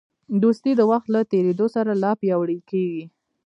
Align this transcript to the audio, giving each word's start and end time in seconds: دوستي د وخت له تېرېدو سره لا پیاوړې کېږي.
دوستي 0.43 0.71
د 0.77 0.81
وخت 0.91 1.07
له 1.15 1.21
تېرېدو 1.31 1.65
سره 1.75 1.91
لا 2.03 2.11
پیاوړې 2.21 2.59
کېږي. 2.69 3.03